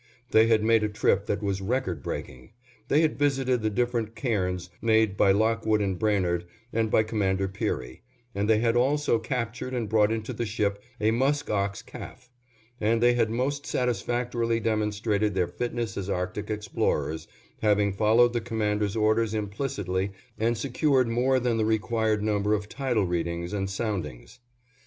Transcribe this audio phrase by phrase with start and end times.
[0.31, 2.53] They had made a trip that was record breaking;
[2.87, 8.01] they had visited the different cairns made by Lockwood and Brainard and by Commander Peary,
[8.33, 12.31] and they had also captured and brought into the ship a musk ox calf;
[12.79, 17.27] and they had most satisfactorily demonstrated their fitness as Arctic explorers,
[17.61, 23.05] having followed the Commander's orders implicitly and secured more than the required number of tidal
[23.05, 24.39] readings and soundings.